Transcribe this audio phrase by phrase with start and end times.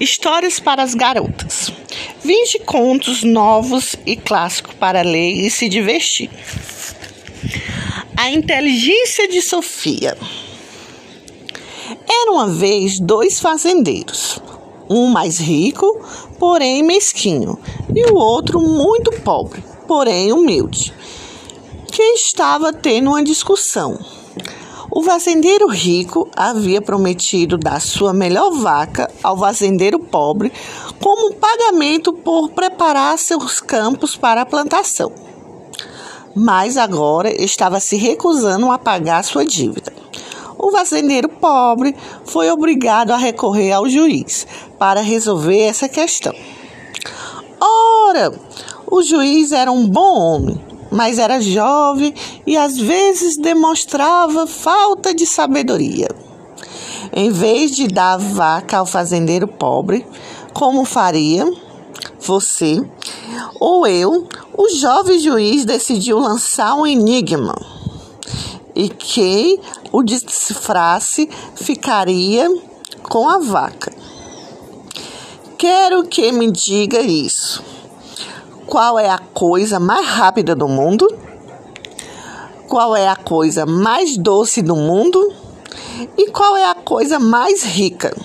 [0.00, 1.70] Histórias para as garotas.
[2.24, 6.30] 20 contos novos e clássicos para ler e se divertir.
[8.16, 10.16] A inteligência de Sofia.
[12.08, 14.40] Era uma vez dois fazendeiros,
[14.88, 16.02] um mais rico,
[16.38, 17.58] porém mesquinho,
[17.94, 20.94] e o outro muito pobre, porém humilde,
[21.92, 23.98] que estava tendo uma discussão.
[24.92, 30.52] O fazendeiro rico havia prometido dar sua melhor vaca ao fazendeiro pobre
[31.00, 35.12] como pagamento por preparar seus campos para a plantação.
[36.34, 39.92] Mas agora estava se recusando a pagar sua dívida.
[40.58, 44.44] O fazendeiro pobre foi obrigado a recorrer ao juiz
[44.76, 46.34] para resolver essa questão.
[47.60, 48.32] Ora,
[48.90, 52.14] o juiz era um bom homem mas era jovem
[52.46, 56.08] e às vezes demonstrava falta de sabedoria.
[57.12, 60.06] Em vez de dar a vaca ao fazendeiro pobre,
[60.52, 61.50] como faria
[62.20, 62.84] você
[63.58, 67.54] ou eu, o jovem juiz decidiu lançar um enigma.
[68.74, 69.58] E quem
[69.92, 72.48] o decifrasse ficaria
[73.02, 73.92] com a vaca.
[75.58, 77.62] Quero que me diga isso.
[78.70, 81.04] Qual é a coisa mais rápida do mundo?
[82.68, 85.34] Qual é a coisa mais doce do mundo?
[86.16, 88.16] E qual é a coisa mais rica?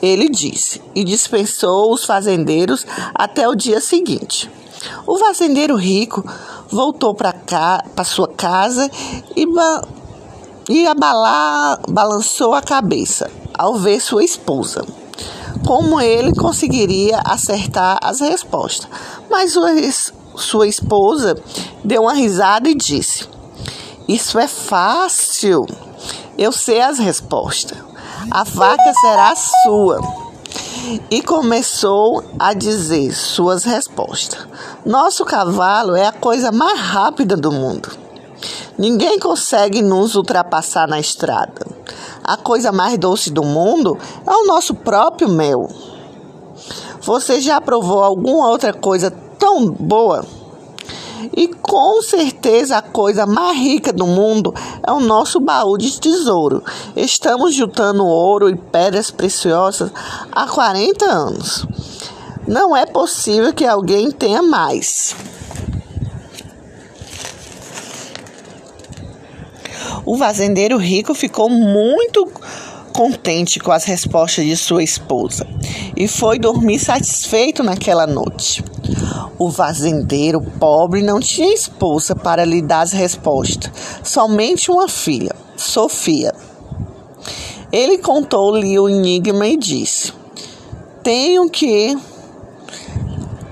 [0.00, 4.50] Ele disse e dispensou os fazendeiros até o dia seguinte.
[5.06, 6.24] O fazendeiro rico
[6.70, 7.34] voltou para
[8.02, 8.90] sua casa
[9.36, 9.86] e, ba
[10.70, 14.86] e abalar, balançou a cabeça ao ver sua esposa
[15.66, 18.88] como ele conseguiria acertar as respostas.
[19.30, 19.52] Mas
[20.36, 21.36] sua, esposa
[21.84, 23.28] deu uma risada e disse:
[24.08, 25.66] Isso é fácil.
[26.36, 27.78] Eu sei as respostas.
[28.30, 30.00] A vaca será sua.
[31.10, 34.46] E começou a dizer suas respostas.
[34.84, 37.90] Nosso cavalo é a coisa mais rápida do mundo.
[38.78, 41.66] Ninguém consegue nos ultrapassar na estrada.
[42.30, 45.68] A coisa mais doce do mundo é o nosso próprio mel.
[47.02, 50.24] Você já provou alguma outra coisa tão boa?
[51.36, 54.54] E com certeza a coisa mais rica do mundo
[54.86, 56.62] é o nosso baú de tesouro.
[56.94, 59.90] Estamos juntando ouro e pedras preciosas
[60.30, 61.66] há 40 anos.
[62.46, 65.16] Não é possível que alguém tenha mais.
[70.10, 72.26] O fazendeiro rico ficou muito
[72.92, 75.46] contente com as respostas de sua esposa
[75.96, 78.60] e foi dormir satisfeito naquela noite.
[79.38, 83.70] O fazendeiro pobre não tinha esposa para lhe dar as respostas,
[84.02, 86.34] somente uma filha, Sofia.
[87.70, 90.12] Ele contou-lhe o enigma e disse:
[91.04, 91.96] Tenho que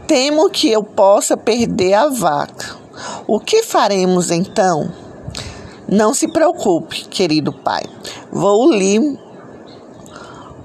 [0.08, 2.76] temo que eu possa perder a vaca.
[3.28, 4.97] O que faremos então?
[5.88, 7.82] Não se preocupe, querido pai.
[8.30, 9.18] Vou lhe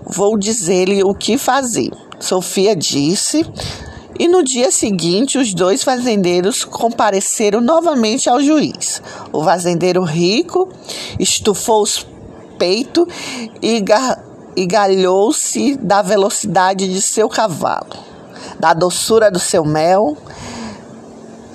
[0.05, 1.91] vou dizer-lhe o que fazer.
[2.19, 3.45] Sofia disse,
[4.19, 9.01] e no dia seguinte os dois fazendeiros compareceram novamente ao juiz.
[9.31, 10.69] O fazendeiro rico
[11.19, 12.05] estufou os
[12.59, 13.05] peitos
[13.61, 13.83] e,
[14.55, 17.95] e galhou-se da velocidade de seu cavalo,
[18.59, 20.17] da doçura do seu mel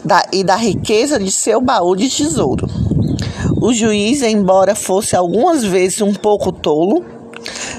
[0.04, 2.66] da, e da riqueza de seu baú de tesouro.
[3.60, 7.04] O juiz, embora fosse algumas vezes um pouco tolo,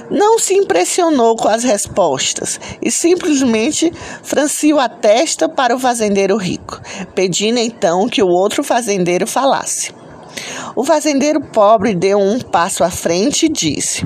[0.10, 3.92] não se impressionou com as respostas e simplesmente
[4.22, 6.82] franciu a testa para o fazendeiro rico,
[7.16, 9.94] pedindo então que o outro fazendeiro falasse.
[10.76, 14.06] O fazendeiro pobre deu um passo à frente e disse,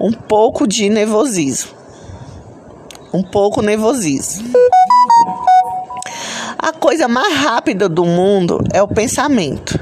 [0.00, 1.70] um pouco de nervosismo.
[3.12, 4.50] Um pouco nervosismo.
[6.58, 9.78] A coisa mais rápida do mundo é o pensamento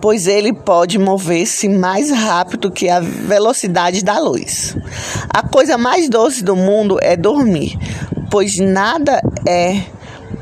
[0.00, 4.76] pois ele pode mover-se mais rápido que a velocidade da luz.
[5.28, 7.78] A coisa mais doce do mundo é dormir,
[8.30, 9.82] pois nada é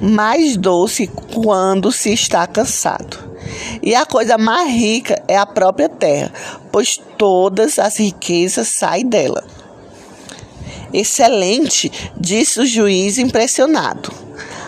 [0.01, 3.35] mais doce quando se está cansado.
[3.83, 6.33] E a coisa mais rica é a própria terra,
[6.73, 9.45] pois todas as riquezas saem dela.
[10.93, 14.13] Excelente, disse o juiz impressionado.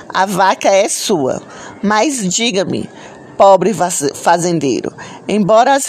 [0.08, 1.42] A vaca é sua,
[1.82, 2.88] mas diga-me,
[3.36, 3.74] pobre
[4.14, 4.92] fazendeiro,
[5.28, 5.88] embora as,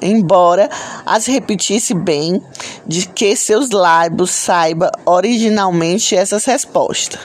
[0.00, 0.68] embora
[1.04, 2.42] as repetisse bem,
[2.86, 7.20] de que seus lábios saiba originalmente essas respostas.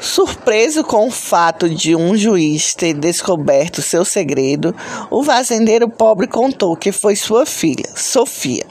[0.00, 4.74] Surpreso com o fato de um juiz ter descoberto seu segredo,
[5.10, 8.66] o fazendeiro pobre contou que foi sua filha, Sofia,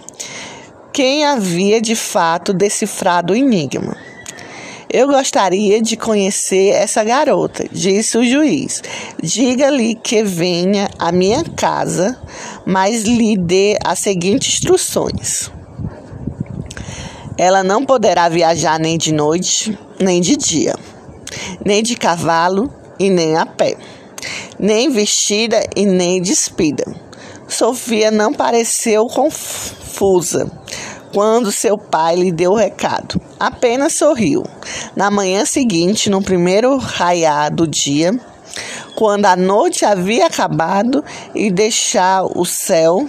[0.91, 3.95] quem havia de fato decifrado o enigma.
[4.89, 8.81] Eu gostaria de conhecer essa garota, disse o juiz.
[9.21, 12.17] Diga-lhe que venha à minha casa,
[12.65, 15.51] mas lhe dê as seguintes instruções.
[17.37, 20.73] Ela não poderá viajar nem de noite, nem de dia,
[21.65, 23.75] nem de cavalo e nem a pé,
[24.57, 26.85] nem vestida e nem despida.
[27.45, 30.49] Sofia não pareceu confusa
[31.13, 33.21] quando seu pai lhe deu o recado.
[33.39, 34.43] Apenas sorriu.
[34.95, 38.17] Na manhã seguinte, no primeiro raiar do dia,
[38.95, 41.03] quando a noite havia acabado
[41.35, 43.07] e deixar o céu,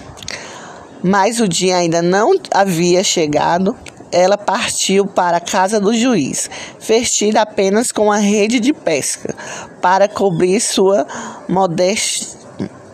[1.03, 3.75] mas o dia ainda não havia chegado,
[4.11, 6.49] ela partiu para a casa do juiz,
[6.81, 9.35] vestida apenas com a rede de pesca,
[9.83, 11.07] para cobrir sua
[11.49, 12.39] modéstia,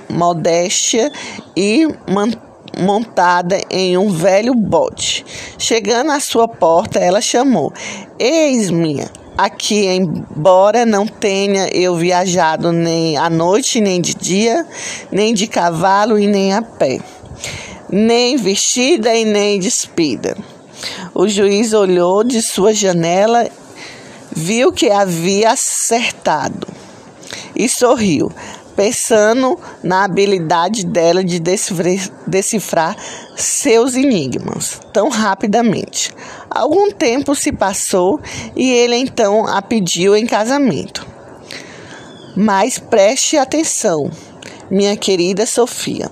[0.09, 1.13] modéstia
[1.57, 5.25] e manter montada em um velho bote.
[5.59, 7.73] Chegando à sua porta, ela chamou:
[8.19, 9.05] Eis-me
[9.37, 14.67] aqui, embora não tenha eu viajado nem à noite, nem de dia,
[15.11, 17.01] nem de cavalo e nem a pé,
[17.91, 20.37] nem vestida e nem despida.
[21.15, 23.49] O juiz olhou de sua janela,
[24.31, 26.67] viu que havia acertado
[27.55, 28.33] e sorriu
[28.77, 31.41] pensando na habilidade dela de
[32.27, 32.97] decifrar
[33.37, 36.13] seus enigmas tão rapidamente.
[36.51, 38.21] Algum tempo se passou
[38.57, 41.07] e ele então a pediu em casamento.
[42.37, 44.11] Mas preste atenção,
[44.71, 46.11] minha querida Sofia.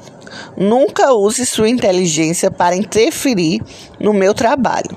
[0.56, 3.60] Nunca use sua inteligência para interferir
[4.00, 4.96] no meu trabalho.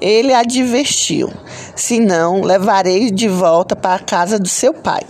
[0.00, 1.30] Ele advertiu:
[1.74, 5.02] senão levarei de volta para a casa do seu pai.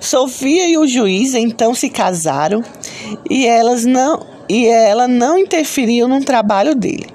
[0.00, 2.64] Sofia e o juiz então se casaram
[3.28, 7.06] e elas não e ela não interferiu no trabalho dele.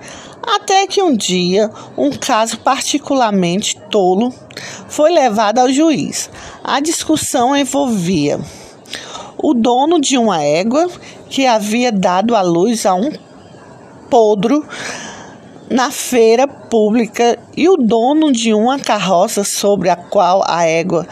[0.41, 4.33] Até que um dia, um caso particularmente tolo
[4.87, 6.29] foi levado ao juiz.
[6.63, 8.39] A discussão envolvia
[9.37, 10.87] o dono de uma égua
[11.29, 13.11] que havia dado à luz a um
[14.09, 14.63] podro
[15.69, 21.07] na feira pública e o dono de uma carroça sobre a qual a égua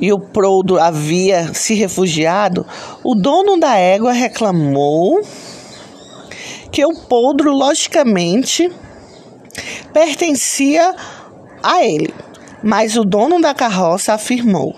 [0.00, 2.66] e o proudo havia se refugiado,
[3.04, 5.20] o dono da égua reclamou
[6.70, 8.70] que o podro, logicamente,
[9.92, 10.94] pertencia
[11.62, 12.12] a ele.
[12.62, 14.74] Mas o dono da carroça afirmou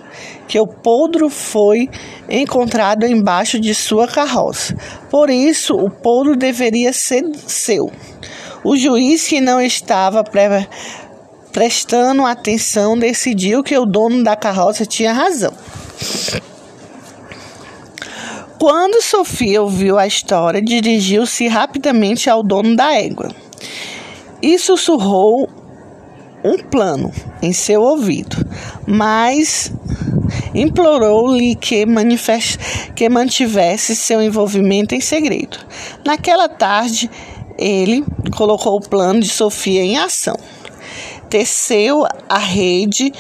[0.49, 1.89] que o podro foi
[2.29, 4.77] encontrado embaixo de sua carroça.
[5.11, 7.91] Por isso, o podro deveria ser seu.
[8.63, 10.67] O juiz que não estava pre
[11.55, 15.55] prestando atenção, decidiu que o dono da carroça tinha razão.
[18.59, 23.29] Quando Sofia ouviu a história, dirigiu-se rapidamente ao dono da égua
[24.43, 25.49] e sussurrou
[26.43, 28.37] um plano em seu ouvido,
[28.85, 29.73] mas
[30.53, 31.85] implorou-lhe que,
[32.97, 35.57] que mantivesse seu envolvimento em segredo.
[36.05, 37.09] Naquela tarde,
[37.57, 38.05] ele
[38.37, 40.37] colocou o plano de Sofia em ação
[41.29, 43.13] teceu a rede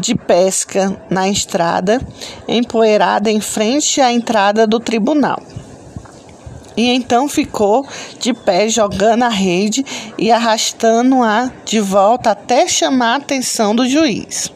[0.00, 2.00] de pesca na estrada,
[2.46, 5.42] empoeirada em frente à entrada do tribunal.
[6.76, 7.86] E então ficou
[8.20, 9.84] de pé jogando a rede
[10.18, 14.52] e arrastando-a de volta até chamar a atenção do juiz.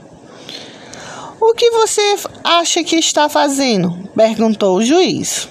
[1.40, 4.10] O que você acha que está fazendo?
[4.14, 5.48] perguntou o juiz.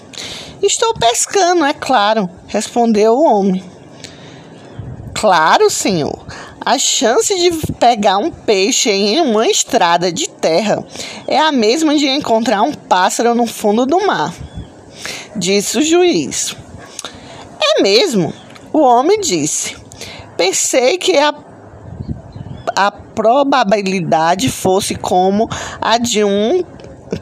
[0.62, 3.64] Estou pescando, é claro, respondeu o homem.
[5.16, 6.29] Claro, senhor.
[6.66, 10.86] A chance de pegar um peixe em uma estrada de terra
[11.28, 14.34] é a mesma de encontrar um pássaro no fundo do mar,
[15.36, 16.56] disse o juiz.
[17.62, 18.34] É mesmo,
[18.74, 19.76] o homem disse.
[20.36, 21.34] Pensei que a,
[22.76, 25.50] a probabilidade fosse como
[25.82, 26.64] a de um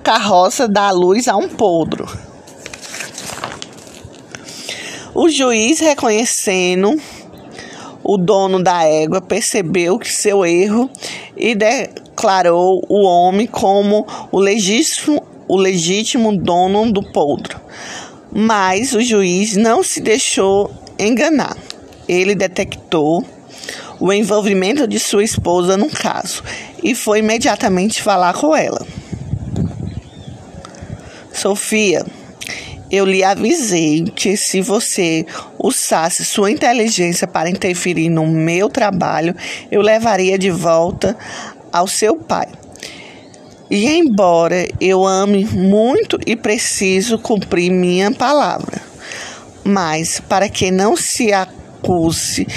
[0.04, 2.08] carroça dar luz a um podro.
[5.14, 7.00] O juiz, reconhecendo
[8.08, 10.90] o dono da égua percebeu que seu erro
[11.36, 17.60] e declarou o homem como o legítimo, o legítimo dono do podro.
[18.32, 21.58] Mas o juiz não se deixou enganar.
[22.08, 23.26] Ele detectou
[24.00, 26.42] o envolvimento de sua esposa no caso
[26.82, 28.88] e foi imediatamente falar com ela.
[31.34, 32.06] Sofia,
[32.90, 35.26] eu lhe avisei que se você
[35.60, 39.36] usasse sua inteligência para interferir no meu trabalho,
[39.72, 41.18] eu levaria de volta
[41.72, 42.48] ao seu pai.
[43.70, 48.82] E embora eu ame muito e preciso cumprir minha palavra,
[49.64, 52.48] Mas, para que não se acuse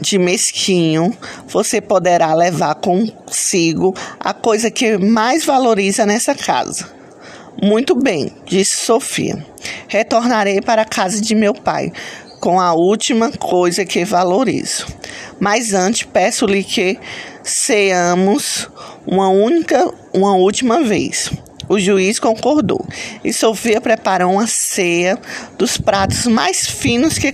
[0.00, 1.14] de mesquinho,
[1.46, 7.03] você poderá levar consigo a coisa que mais valoriza nessa casa.
[7.62, 9.44] Muito bem, disse Sofia.
[9.88, 11.92] Retornarei para a casa de meu pai
[12.40, 14.86] com a última coisa que valorizo.
[15.40, 16.98] Mas antes peço-lhe que
[17.42, 18.68] ceamos
[19.06, 21.30] uma única, uma última vez.
[21.68, 22.84] O juiz concordou
[23.24, 25.18] e Sofia preparou uma ceia
[25.56, 27.32] dos pratos mais finos que,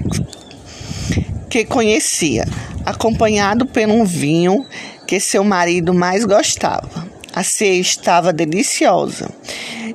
[1.48, 2.46] que conhecia,
[2.86, 4.64] acompanhado por um vinho
[5.08, 6.99] que seu marido mais gostava.
[7.34, 9.30] A ceia estava deliciosa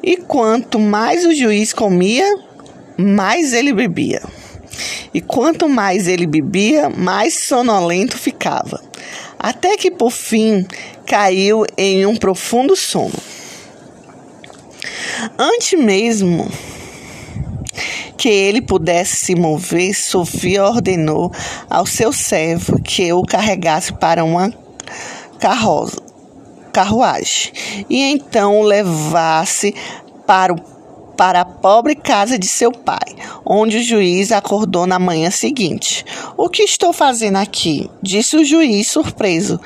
[0.02, 2.26] e quanto mais o juiz comia,
[2.98, 4.22] mais ele bebia.
[5.14, 8.82] E quanto mais ele bebia, mais sonolento ficava,
[9.40, 10.66] até que por fim
[11.06, 13.14] caiu em um profundo sono.
[15.38, 16.50] Antes mesmo
[18.18, 21.32] que ele pudesse se mover, Sofia ordenou
[21.70, 24.54] ao seu servo que o carregasse para uma
[25.40, 26.05] carroça,
[26.76, 27.54] carruagem
[27.90, 29.74] e então o levasse
[30.28, 30.76] para o
[31.16, 33.16] para a pobre casa de seu pai,
[33.46, 36.04] onde o juiz acordou na manhã seguinte.
[36.36, 37.90] O que estou fazendo aqui?
[38.04, 39.58] disse o juiz, surpreso.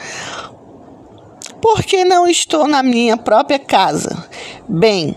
[1.60, 4.30] Por que não estou na minha própria casa?
[4.68, 5.16] Bem,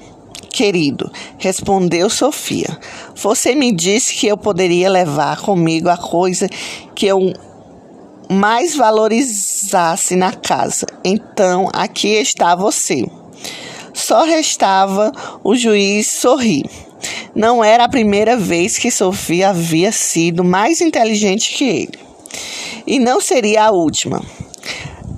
[0.50, 2.78] querido, respondeu Sofia.
[3.14, 6.49] Você me disse que eu poderia levar comigo a coisa
[6.94, 7.34] que eu
[8.32, 10.86] mais valorizasse na casa.
[11.04, 13.06] Então, aqui está você.
[13.92, 15.12] Só restava
[15.44, 16.64] o juiz sorrir.
[17.34, 21.98] Não era a primeira vez que Sofia havia sido mais inteligente que ele.
[22.86, 24.22] E não seria a última.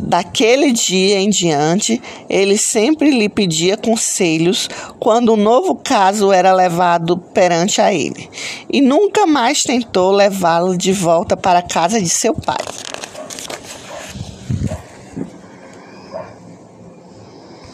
[0.06, 4.68] Daquele dia em diante, ele sempre lhe pedia conselhos
[5.00, 8.28] quando um novo caso era levado perante a ele,
[8.70, 12.58] e nunca mais tentou levá-lo de volta para a casa de seu pai.